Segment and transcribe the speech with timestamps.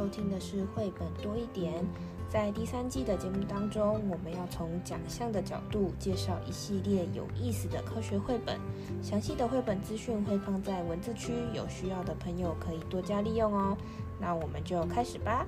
[0.00, 1.84] 收听的是绘本多一点。
[2.26, 8.58] 在第三季的节目当中，我们要从奖项的角度介绍一系列有意思的科学绘本。
[9.02, 13.76] 详细的绘本资讯会放在文字区，有需要的朋友可以多加利用哦。
[14.18, 15.44] 那我们就开始吧。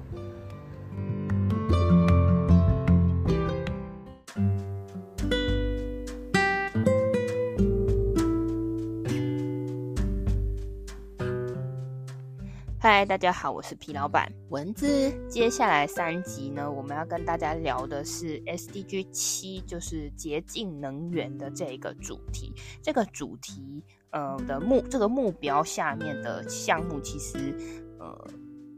[12.94, 14.86] 嗨，大家好，我是皮老板蚊子。
[15.26, 22.52] 接下来三集呢，我们要跟大家聊的是 SDG 七，就是洁净能源的这个主题。
[22.82, 27.56] 这个主题，呃的目这个目标下面的项目，其实
[27.98, 28.14] 呃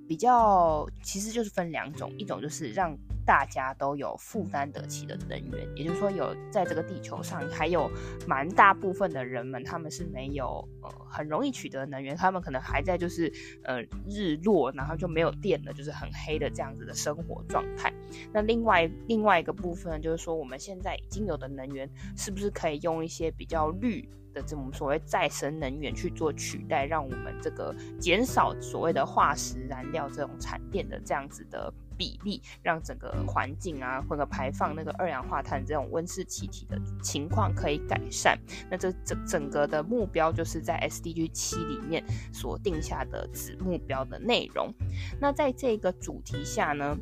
[0.06, 7.90] 比较其实就是分两种，一种就是让大家都有负担得起的能源，也就是说，有在这个地球上还有
[8.26, 17.92] 蛮大部分的人们，他们是没有呃很容易取得能源，他们可能还在就是呃日落，然后就没有电了，就是很黑的这样子的生活状态。
[18.32, 31.72] 那另外另外一个部分就是说，我们现在已经有的能源，是不是可以用一些比较绿的这种所谓再生能源去做取代，让我们这个减少所谓的化石燃料这种产电的这样子的。
[31.96, 38.38] 比例让整个环境啊，或者排放那个二氧化碳这种温室气体的情况可以改善。
[38.70, 44.72] 那这整整个的目标就是在 SDG 七里面所定下的子目标的内容。
[45.20, 46.96] 那在这个主题下呢，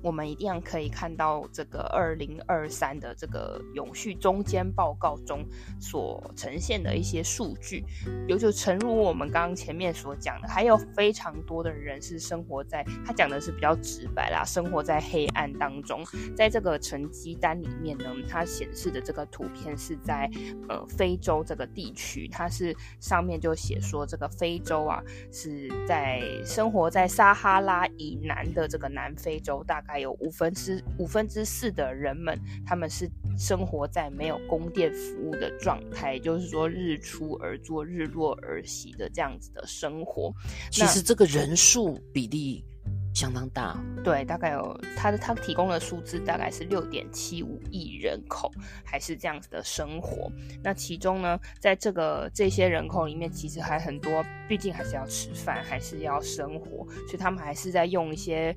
[0.00, 5.44] 我们一定可以看到这个二零二三的这个永续中间报告中
[5.80, 7.84] 所呈现的一些数据，
[8.28, 16.04] 有就诚如我们刚刚前面所讲的，还有非常多的人是生活在，他讲的是比较直白啦，生活在黑暗当中。
[16.36, 20.30] 在这个成绩单里面呢，它显示的这个图片是在
[20.68, 29.82] 呃非洲这个地区，它是上面就写说这个非洲啊是在生活在撒哈拉以南的这个南非洲大。
[29.88, 40.30] 还有五分之五分之四的人们，他们是生活在没有供电服务的状态，也就是说日出而作，日落而息的这样子的生活。
[40.70, 42.62] 其实这个人数比例
[43.14, 48.52] 相当大，对，大概有他的他提供的数字大概是六点七五亿人口，
[48.84, 50.30] 还是这样子的生活。
[50.62, 58.54] 那其中呢，在这个这些人口里面，其实还很多，毕竟还是要吃饭，还是要生活，所以他们还是在用一些。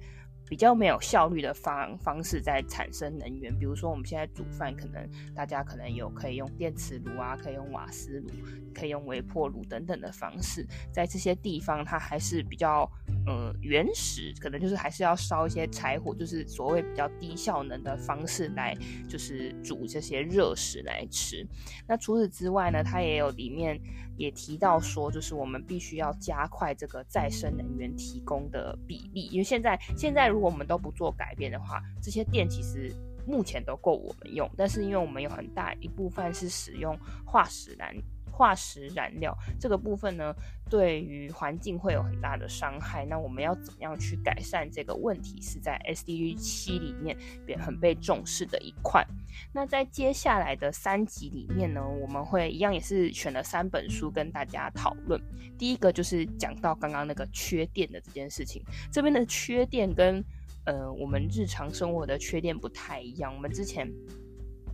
[0.51, 8.29] 比较没有效率的方方式在产生能源，比如说我们现在煮饭，可能大家可能有可以用电磁炉啊，可以用瓦斯炉，
[8.75, 12.85] 可以用微波炉等等的方式，在这些地方它还是比较
[13.25, 18.75] 呃原始，可能就是还是要烧一些柴火，就是所谓比较低效能的方式来
[19.07, 21.45] 就是煮这些热食来吃。
[21.87, 23.79] 那除此之外呢，它也有里面
[24.17, 32.93] 也提到说，就是我们必须要加快这个再生能源提供的比例，因为现在现在如果我们都不做改变的话，这些电其实
[33.27, 34.49] 目前都够我们用。
[34.57, 37.95] 但是因为我们有很大一部分是使用化石燃
[38.41, 40.33] 化石燃料，这个部分呢，
[40.67, 43.05] 对于环境会有很大的伤害。
[43.05, 47.15] 那我们要怎么样去改善这个问题，是在 SDG 七里面
[47.47, 49.05] 也很被重视的一块。
[49.53, 55.21] 那在接下来的三集里面呢，我们会一样也是选了三本书跟大家讨论。
[55.55, 60.25] 第一个就是讲到刚刚那个缺电的这件事情，这边的缺电跟
[60.65, 63.31] 呃我们日常生活的缺电不太一样。
[63.35, 63.87] 我们之前。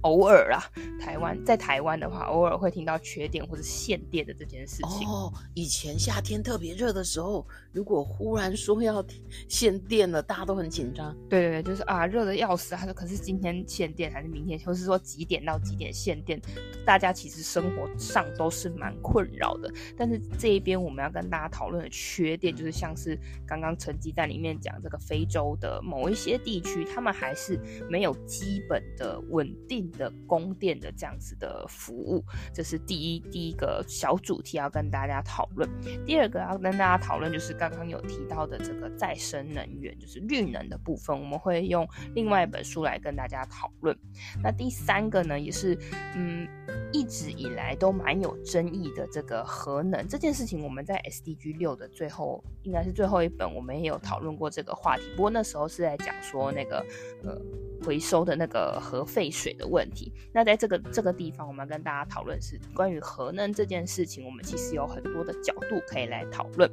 [0.02, 0.63] 偶尔啊，
[1.00, 5.08] 台湾在台湾的话，偶尔会听到缺电或者限电的这件事情。
[5.08, 9.03] 哦，以前夏天特别热的时候，如果忽然说要
[9.47, 11.16] 限电了，大家都很紧张。
[11.30, 12.75] 对对对，就是啊，热的要死。
[12.75, 16.40] 他说，可是今天限电还是明天，或是说几点到几点限电？
[16.86, 19.72] 大家其实生活上都是蛮困扰的。
[19.97, 27.59] 但是这一边我们要跟大家讨论的缺电，就是像是刚刚成绩单里面讲这个非洲的某一些地区，他们还是
[27.90, 35.69] 没有基本的稳定的供电的这样子的服务，这是第一第一个小主题要跟大家讨论。
[36.06, 43.98] 第二个要跟大家讨论就是刚刚有提到的这个再生能源，就是绿能的部分，我们会用另外一本书来跟大家讨论。
[44.42, 45.78] 那第三个呢，也是
[46.16, 46.48] 嗯
[46.92, 55.04] 一直以来都蛮有争议的这个核能这件事情，我们在 SDG 六的最后应该是最后一本，我们也有讨论过这个话题。
[55.16, 56.86] 不过那时候是在讲说那个
[57.24, 57.40] 呃。
[57.83, 60.12] 回收的那个核废水的问题。
[60.33, 66.69] 那在这个这个地方，我们要跟大家讨论是关于核能这件事情，我们其实有很多的角度可以来讨论。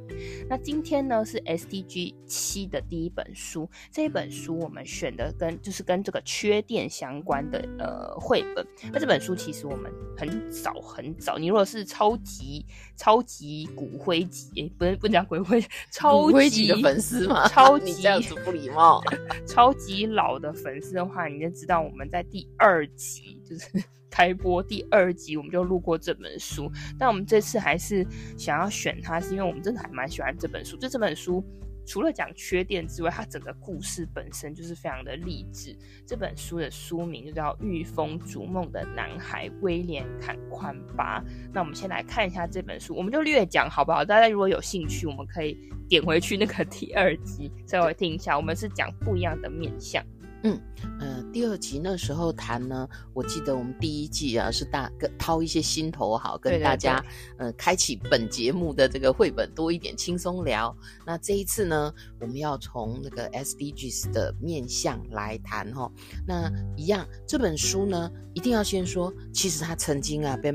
[0.49, 8.65] 那今天呢是 SDG 七的第一本书，这一本书我们选的跟就是跟这个缺电相关的呃绘本。
[8.91, 12.65] 那这本书其实我们很早很早，你如果是超级
[12.95, 19.01] 超级骨灰级，欸、不是不讲骨灰，超级级的粉丝嘛，超 级你这样子不礼貌。
[19.47, 23.69] 超级老的粉丝的话，你就知道我们在第二集就是
[24.09, 26.71] 开播第二集，我们就录过这本书。
[26.97, 28.05] 但我们这次还是
[28.37, 30.75] 想要选它，是因为我们真的还蛮喜欢这本书。
[30.77, 31.43] 就这本书。
[31.87, 35.77] 除了讲缺点之外，它整个故事本身就是非常的励志。
[36.03, 41.21] 这本书的书名就叫《御风逐梦的男孩威廉·坎宽巴》。
[41.53, 44.03] 那我们先来看一下这本书，我们就略讲好不好？
[44.03, 45.55] 大家如果有兴趣，我们可以
[45.87, 48.35] 点回去那个 第二集稍微听一下。
[48.35, 50.03] 我们是讲不一样的面相。
[50.45, 50.61] 嗯，
[50.99, 57.03] 呃，第二集那时候谈呢，我记得我们第一季啊是大跟掏一些心头好，跟大家
[57.39, 60.75] 呃开启本节目的这个绘本多一点轻松聊。
[61.03, 65.91] 那这一次呢，我们要从那个 SDGs 的面向来谈哈。
[66.27, 66.47] 那
[66.77, 70.53] 一样这本书呢，一定要先说，其实它曾经啊被。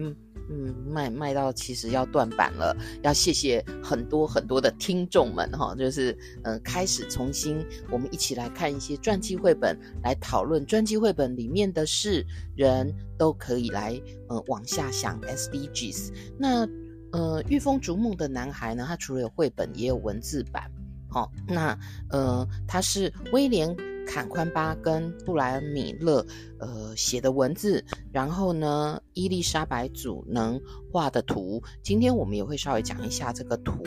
[0.52, 6.12] 嗯，卖卖到其实要断版了，要谢谢很多很多的听众们哈，就是
[6.42, 12.26] 嗯、呃，开始重新我们一起来看一些传记绘本，来讨论传记绘本里面的事，
[12.56, 16.10] 人都可以来呃往下想 SDGs。
[16.36, 16.68] 那
[17.12, 20.70] 呃，御风逐梦的男孩呢，他除了有绘本，也有文字版。
[21.08, 21.78] 好、哦，那
[22.10, 23.76] 呃，他是威廉。
[24.12, 26.26] 坎宽巴跟布莱恩米勒，
[26.58, 30.60] 呃写的文字，然后呢，伊丽莎白组能
[30.90, 31.62] 画的图。
[31.80, 33.84] 今天我们也会稍微讲一下这个图。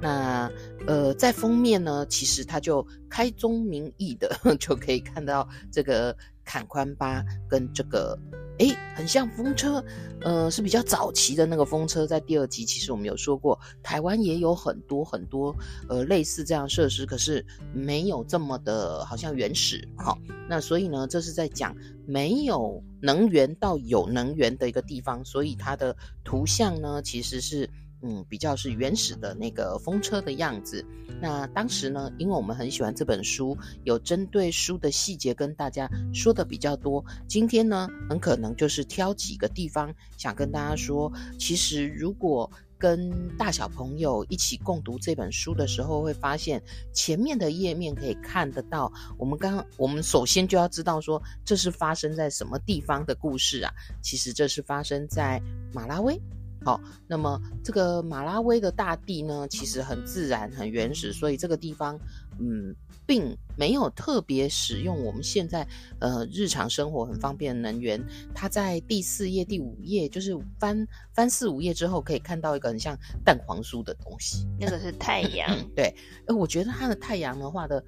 [0.00, 0.48] 那
[0.86, 4.30] 呃，在封面呢，其实它就开宗明义的
[4.60, 8.16] 就可以看到这个坎宽巴跟这个。
[8.58, 9.84] 诶，很像风车，
[10.20, 12.06] 呃，是比较早期的那个风车。
[12.06, 15.54] 在第二集，其实我们有说过，台湾也有很多很多
[15.88, 19.86] 呃类似这样设施，可是没有这么的好像原始。
[19.98, 20.16] 哦，
[20.48, 27.68] 那所以呢，这是在讲没有能源到有能源的一个地方，所以它的图像呢，其实是。
[28.06, 30.84] 嗯，比较是原始的那个风车的样子。
[31.20, 37.02] 那当时呢，因为我们很喜欢这本书，有针对书的细节跟大家说的比较多。
[37.26, 41.10] 今天呢，很可能就是挑几个地方想跟大家说。
[41.38, 46.62] 其实，如果跟大小朋友一起共读这本书的时候，会发现
[46.92, 48.92] 前面的页面可以看得到。
[49.16, 53.72] 我们刚，我们首先就要知道说，这是发生在什么地方的故事啊？
[54.02, 55.40] 其实这是发生在
[55.72, 56.20] 马拉威。
[56.64, 61.98] 好，那么这个马拉威的大地呢，其实很自然、很原始，所以这个地方，
[62.38, 62.74] 嗯，
[63.06, 65.66] 并没有特别使用我们现在
[65.98, 68.02] 呃日常生活很方便的能源。
[68.34, 75.54] 它在第四页、第五页，就是翻翻四五页之后，可以看到一个很像蛋黄酥的东西，那个是太阳。
[75.76, 75.94] 对，
[76.26, 77.84] 呃，我觉得它的太阳的话的。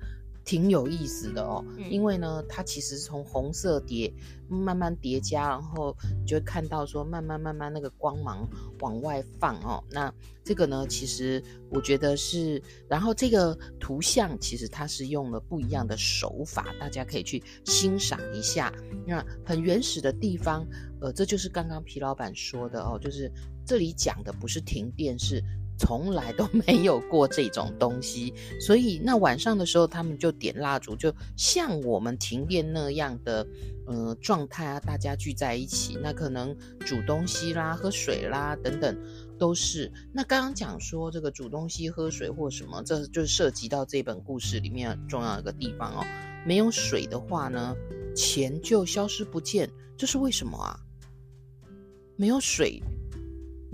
[0.47, 4.11] 挺有意思的哦，因为呢，它其实是从红色叠
[4.49, 8.49] 慢慢叠加，然后你就会看到说慢慢慢慢那个光芒
[8.79, 9.83] 往外放哦。
[9.91, 10.11] 那
[10.45, 18.73] 这个呢，其实我觉得是，然后这个图像其实它是用了不一样的手法，大家可以去欣赏一下。
[19.05, 20.65] 那很原始的地方，
[21.01, 23.29] 呃，这就是刚刚皮老板说的哦，就是
[23.67, 25.43] 这里讲的不是停电，是。
[25.79, 33.47] 从来都没有过这种东西，所以那晚上的时候，他们就点蜡烛，就像我们停电那样的
[33.87, 38.97] 呃状态啊，大家聚在一起，那可能煮东西啦、喝水啦等等
[39.39, 39.93] 都是。
[40.13, 46.05] 那刚刚讲说这个煮东西、喝水或什么，这就涉及到这本故事里面重要的一个地方哦。
[46.47, 47.77] 没有水的话呢，
[48.15, 50.81] 钱就消失不见，这是为什么啊？
[52.17, 52.83] 没有水。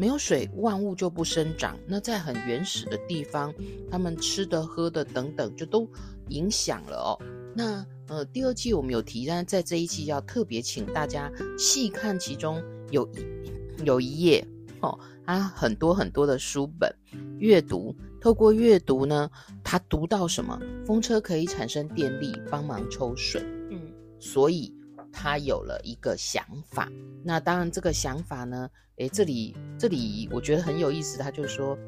[0.03, 1.79] 没有水，万物就不生长。
[1.87, 3.55] 那在很原始的地方，
[3.89, 5.89] 他们吃的、喝的等等，就都
[6.31, 7.23] 影响了哦。
[7.55, 14.45] 那呃，第二季我们有提，但在这一期要特别请大家细看其中有一有一页
[14.81, 16.93] 哦，啊，很多很多的书本
[17.39, 19.31] 阅读，透过阅读呢，
[19.63, 20.59] 他读到什么？
[20.85, 23.41] 风车可以产生电力，帮忙抽水。
[23.71, 23.81] 嗯，
[24.19, 24.75] 所以。
[25.13, 26.89] 他有了一个想法，
[27.23, 31.79] 那当然这个想法呢，诶，这里这里我觉得很有意思，他就说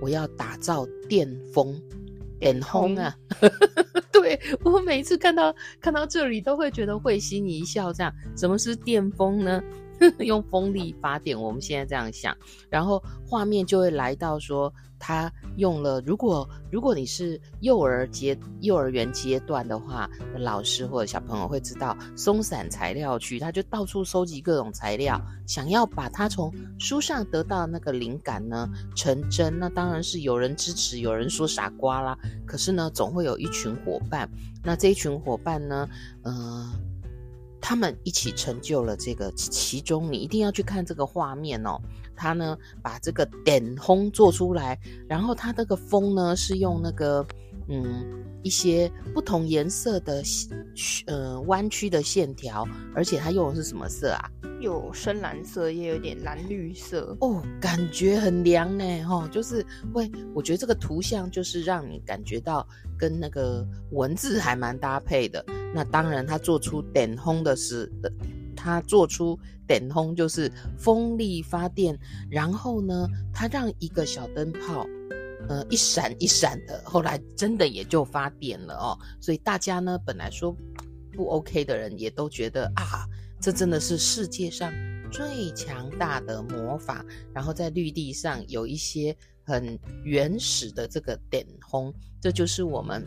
[0.00, 1.80] 我要打造电风，
[2.38, 3.16] 电风啊，
[4.12, 7.92] 对，我每一次看到看到这里都会觉得会心一笑。
[7.92, 9.62] 这样，什么是电风呢？
[10.20, 11.40] 用风力发电。
[11.40, 12.36] 我们现在这样想，
[12.70, 16.00] 然后画面就会来到说，他用了。
[16.06, 29.58] 如果如果你是幼儿阶幼儿园阶段的话，老师或者小朋友会知道松散材料区，他就到处收集各种材料，想要把他从书上得到那个灵感呢成真。
[29.58, 32.16] 那当然是有人支持，有人说傻瓜啦。
[32.46, 34.28] 可是呢，总会有一群伙伴。
[34.62, 35.88] 那这一群伙伴呢，
[36.22, 36.72] 呃。
[37.60, 41.80] 他们一起成就了这个，其中你一定要去看这个画面哦。
[42.14, 47.26] 他呢把这个点烘做出来，然后他那个风呢是用那个
[47.68, 50.22] 嗯一些不同颜色的
[51.06, 54.30] 呃弯曲的线条，而且它用的是什么色啊？
[54.58, 65.44] 有深蓝色，也有点蓝绿色哦，感觉很凉呢哈、哦，就是会，我觉得这个图像就是让你感觉到跟那个文字还蛮搭配的。
[65.74, 68.10] 那当然，他做出点轰的是的，
[68.56, 71.98] 他做出点轰就是风力发电，
[72.30, 74.86] 然后呢，他让一个小灯泡，
[75.48, 78.98] 呃，一闪一闪的，后来真的也就发电了哦。
[79.20, 80.56] 所以大家呢，本来说
[81.12, 83.06] 不 OK 的人，也都觉得啊，
[83.40, 84.72] 这真的是世界上
[85.10, 87.04] 最强大的魔法。
[87.34, 93.02] 然后在绿地上有一些很原始的这个点红，这就是我们。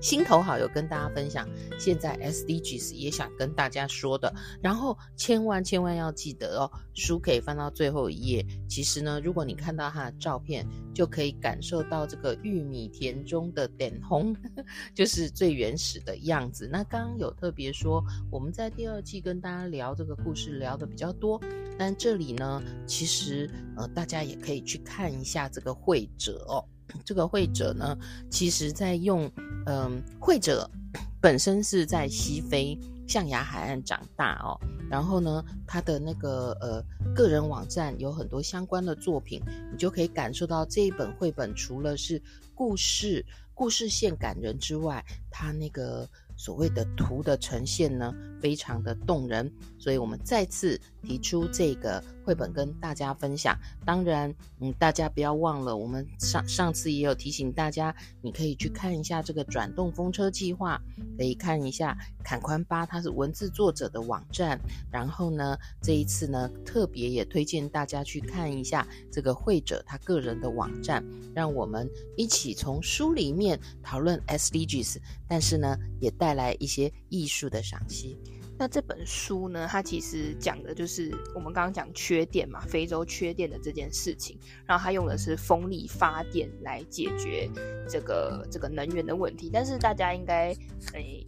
[0.00, 1.48] 心头好，有跟大家分享，
[1.78, 8.44] 现在 SDGs 也想跟大家说的，然后千万千万要记得哦，书可以翻到最后一页。
[8.68, 14.36] 其实呢，如果你看到他的照片，就可以感受到这个玉米田中的点红，
[14.94, 16.68] 就是最原始的样子。
[16.70, 21.40] 那刚刚有特别说，我们在第二季跟大家聊这个故事聊的比较多，
[21.78, 26.64] 但这里呢，其实呃，大家也可以去看一下这个绘者哦。
[27.04, 27.96] 这个绘者呢，
[28.30, 29.28] 其实在用，
[29.66, 30.70] 嗯，绘者
[31.20, 32.78] 本身是在西非
[33.08, 34.54] 象牙海岸长大哦，
[34.88, 42.22] 然后呢，他的那个呃个人网站有很多相关的作品，你就可以感受到这一本绘本除了是
[42.54, 46.08] 故事故事线感人之外，他那个。
[46.36, 53.56] 所谓的图的呈现呢，非常的动人，所以我们再次提出这个绘本跟大家分享。
[53.86, 60.80] 当然，嗯，大家不要忘了，我们上上次也有提醒大家，你可以去看一下这个转动风车计划，
[61.16, 64.58] 可以看一下坎宽巴他是文字作者的网站。
[64.90, 74.96] 然后呢，这一次呢，特别也推荐大家去看一下这个绘者他个人的网站，让我们一起从书里面讨论 SDGs，
[75.28, 76.24] 但是呢，也带。
[76.24, 78.18] 带来一些艺术的赏析。
[78.56, 84.38] 那这本书呢，它其实讲的就是我们刚刚讲缺电嘛，非洲缺电的这件事情。
[84.64, 87.50] 然后它用的是风力发电来解决
[87.88, 89.50] 这个这个能源的问题。
[89.52, 90.54] 但是大家应该
[90.92, 91.26] 诶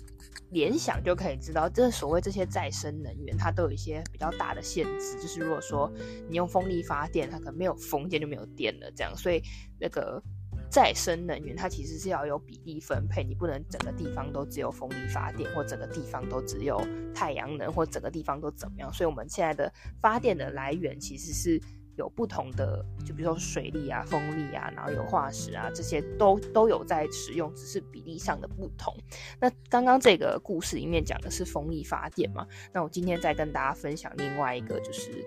[0.50, 5.14] 联想就可以知道，这所谓这些再生能源，它都有一些比较大的限制。
[5.20, 5.92] 就是如果说
[6.28, 9.16] 你用风力发电，它可能没有风电就没有电了，这样。
[9.16, 9.42] 所以
[9.80, 10.22] 那个。
[10.70, 16.80] 再生能源它其实是要有比例分配，你不能整个地方都只有风力发电，或整个地方都只有
[17.14, 18.92] 太阳能，或整个地方都怎么样。
[18.92, 21.60] 所以我们现在的发电的来源其实是。
[21.96, 28.94] 有不同的，就比如说水力啊、风力啊，然后有化石啊，这些都都有在使用，只是比例上的不同。
[29.40, 32.46] 那刚刚这个故事里面讲的是风力发电嘛？
[32.72, 35.24] 那我今天再跟大家分享另外一个，就是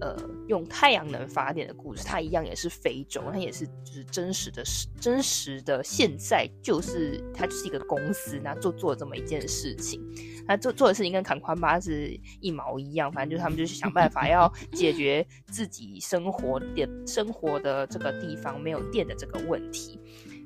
[0.00, 0.16] 呃
[0.48, 2.04] 用太阳能发电的故事。
[2.04, 4.62] 它一样也是非洲，它也是就是真实的、
[5.00, 10.00] 真实的现在就是它就是一个公司，那做做这么一件事情。
[10.46, 16.66] 那做做的事情跟坎宽巴是一毛一样，反正就是他们就是想办法要解决自己生活的
[17.06, 19.98] 生活的这个地方没有电的这个问题。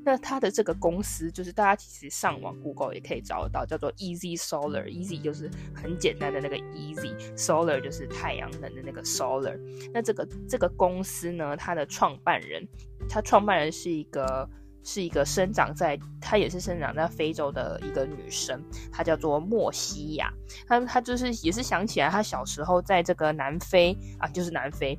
[0.05, 9.59] 那他的这个公司就是大家其实上网 Google 也可以找得到，叫做 Easy Solar，Easy 就是很简单的那个 Easy，Solar 就是太阳能的那个 Solar。
[9.93, 12.69] 那这个这个公司呢，它的创办人，
[13.09, 14.49] 他创办人是一个。
[14.89, 20.33] 是一个生长在，他也是生长在非洲的一个女生，她叫做莫西亚。
[20.65, 24.97] 她她就是也是想起来，她小时候在这个南非啊，就是南非。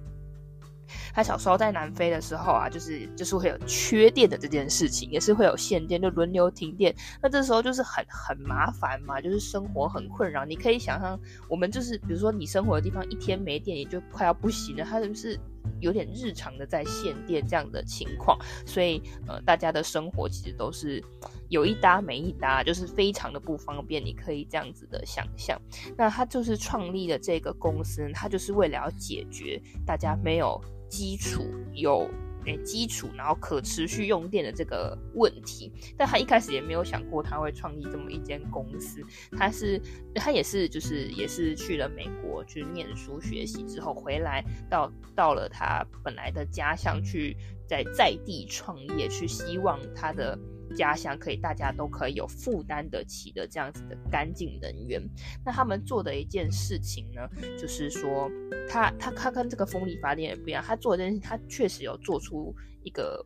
[1.13, 6.96] 他小时候在南非的时候啊，就是就是会有缺电的这件事情，也是会有限电，就轮流停电。
[7.22, 10.46] 那这时候就是很很麻烦嘛，就是生活很困扰。
[10.46, 14.84] 你可以想象，我们就是比如说你生活的地方一天没电，也就快要不行了。
[14.84, 15.39] 它就是。
[15.82, 21.03] 有点日常的在限电这样的情况，所以呃，大家的生活其实都是
[21.50, 24.03] 有一搭没一搭，就是非常的不方便。
[24.03, 25.62] 你可以这样子的想象。
[25.98, 32.10] 那他就是创立的这个公司，他就是为了要解决大家没有基础有
[32.46, 35.72] 诶基础，然后可持续用电的这个问题。
[35.98, 39.01] 但他一开始也没有想过他会创立这么一间公司。
[39.38, 39.82] 他是
[40.15, 47.36] 他也是就是也是去了美国去念书学习之后回来到到了他本来的家乡去
[47.67, 50.38] 在在地创业，去希望他的。
[50.75, 55.01] 家乡可以，大家都可以有负担得起的这样子的干净能源。
[55.45, 58.29] 那他们做的一件事情呢，就是说
[58.69, 63.25] 他，他他跟这个风力发电也不一样，他做的这件事，他确实有做出一个。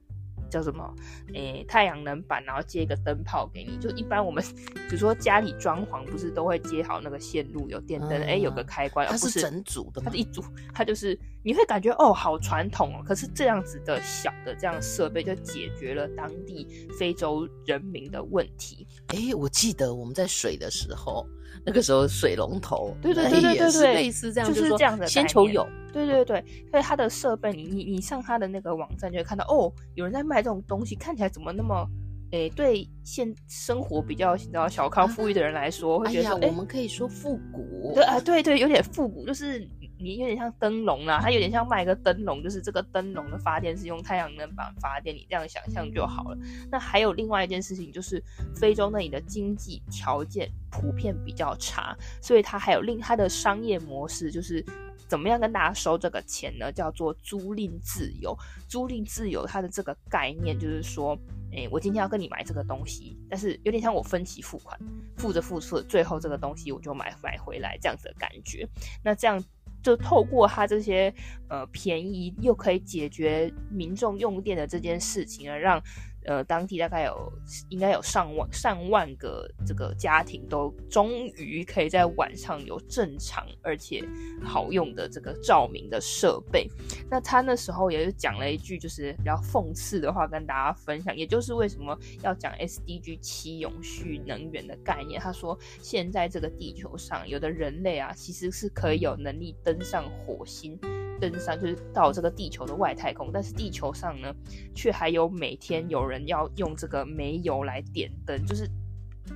[0.52, 0.94] 叫什么？
[1.34, 3.78] 诶、欸，太阳能板，然后接一个灯泡给你。
[3.78, 4.44] 就一般我们，
[4.88, 9.08] 比如说家里装潢，不是都会接好那个线路，有电灯，哎、嗯欸，有个开关。
[9.08, 10.44] 它是整组的，它是一组，
[10.74, 13.04] 它就是你会感觉哦，好传统哦。
[13.04, 16.68] 可是这样子的小的这样设备，就解决了当地
[17.00, 18.86] 非洲人民的问题。
[19.08, 21.26] 哎、欸，我记得我们在水的时候。
[21.66, 25.06] 那个时候水龙头，对对对对对对，类似这样，就是这样的。
[25.08, 31.88] 先求有，对对对，所以它的设备，你你你上它的那个网站就会看到，哦，有人在卖这种东西，看起来怎么那么，
[32.32, 39.68] 诶，对现生活比较你知道小康富裕的人来说，会觉得我们可以说复古，对啊，对对，有点复古，就是。
[40.02, 46.38] 你有点像灯笼啦，它有点像卖个灯笼，就是这个灯笼的发电是用太阳能板发电，你这样想象就好了。
[46.72, 48.22] 那还有另外一件事情，就是
[48.56, 54.66] 非洲那里的经济条件普遍比较差，所以它还有另它的商业模式，就是
[55.08, 56.72] 怎么样跟大家收这个钱呢？
[56.72, 58.38] 叫做租赁自由。
[58.68, 61.18] 租赁自由它的这个概念就是说，
[61.52, 64.80] 诶，我今天要跟你买这个东西，但是有点像我分期付款，
[65.18, 68.68] 付着付着，最后这个东西我就买买回来这样子的感觉。
[69.04, 69.44] 那这样。
[69.82, 71.14] 就透过它这些
[71.50, 75.82] 呃便宜又可以解决民众用电的这件事情而，让。
[76.26, 77.34] 呃，当地大概有
[77.70, 84.04] 应该有上万上万个这个家庭都终于可以在晚上有正常而且
[84.44, 86.70] 好用的这个照明的设备。
[87.10, 95.20] 那他那时候也是讲了一句就是比较讽刺的话跟大家分享，也就是为什么要讲 SDG 七永续能源的概念。
[95.20, 100.80] 他说，现在这个地球上有的人类啊，其实是可以有能力登上火星。
[101.22, 104.34] 登山就是到这个地球的外太空，但是地球上呢，
[104.74, 108.68] 却还有每天有人要用这个煤油来点灯，就是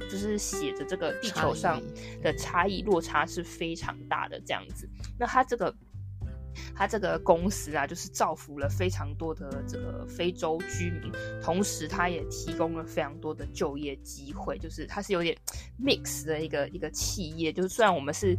[0.10, 1.80] 就是写着这个地球上
[2.24, 4.90] 的差异落差是非常大的这样子。
[5.20, 5.74] 那他这个
[6.74, 11.12] 他这个公司啊，就是造福了非常多的这个非洲居民，
[11.42, 15.38] 同时他也提供了非常多的就业机会，就是它是有点
[15.80, 18.36] mix 的一个一个企业，就是虽然我们是。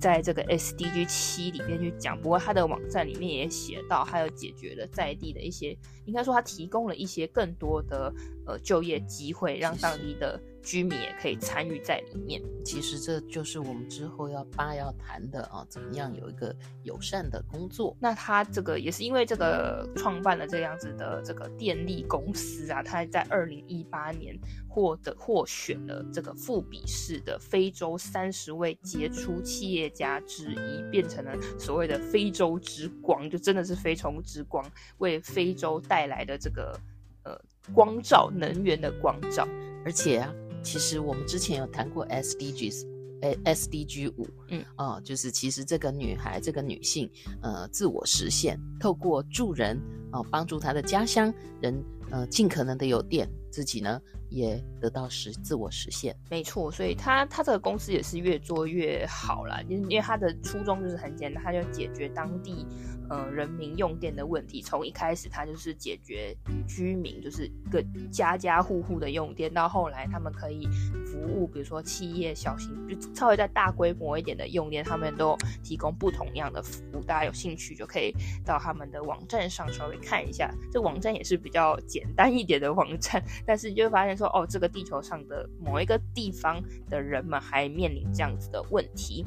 [0.00, 8.12] 在这个 SDG 七里面去讲，不过他的网站里面也写到，还有解决了在地的一些，应该说他提供了一些更多的
[8.46, 10.40] 呃就业机会，让当地的。
[10.68, 12.42] 居民也可以参与在里面。
[12.62, 17.96] 其实这就是我们之后要八要谈的啊，怎么样有一个友善的工作？
[17.98, 34.62] 那他这个也是因为这个创办了这样子的这个电力公司啊，他在二零一八年获得获选了这个富比士的非洲三十位杰出企业家之一，变成了所谓的非洲之光，就真的是非洲之光，
[34.98, 36.78] 为非洲带来的这个
[37.24, 37.40] 呃
[37.72, 39.48] 光照，能源的光照，
[39.82, 40.30] 而且啊。
[40.70, 42.86] 其实我们之前有谈过 SDGs，
[43.22, 49.80] 诶，SDG 五，嗯，哦，就是其实这个女孩，这个女性，呃，自我实现，透过助人，
[50.12, 53.98] 哦，帮助她的家乡人，呃，尽可能的有电，自己呢。
[54.30, 62.66] 也得到实自我实现，没错，所以他他这个公司也是越做越好啦，因因为他的初衷就是很简单，他就解决当地
[63.08, 64.60] 呃人民用电的问题。
[64.60, 66.36] 从一开始他就是解决
[66.66, 70.68] 居民就是个家家户户的用电，到后来他们可以
[71.06, 77.02] 服务，比如说企业小型就稍微再大规模一点的用电，他们都提供不同样的服务。
[77.02, 78.14] 大家有兴趣就可以
[78.44, 84.17] 到他们的网站上稍微看一下，这网站也是比较简单一点的网站，但是你就会发现。
[84.18, 89.24] 说哦，这个地球上的某一个地方的人们还面临这样子的问题。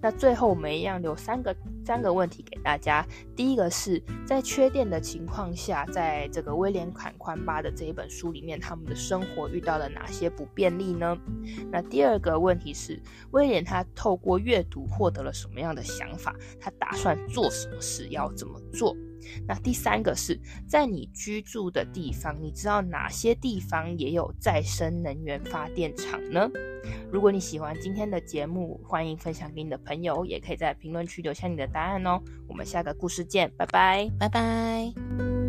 [0.00, 3.06] 那最后我们一样留三个三个问题给大家。
[3.34, 11.16] 第一个是在缺电的情况下，在这个威廉坎宽巴的这一本书里面，他们的生活遇到了哪些不便利呢？
[11.70, 16.34] 那第二个问题是，威廉他透过阅读获得了什么样的想法？
[16.60, 18.08] 他打算做什么事？
[18.08, 18.96] 要怎么做？
[19.46, 26.48] 那第三个是在你居住的地方，你知道哪些地方也有再生能源发电厂呢？
[27.12, 32.20] 如果你喜欢今天的节目，欢迎分享给你的朋友，也可以在评论区留下你的答案哦。
[32.48, 35.39] 我们下个故事见，拜拜，拜拜。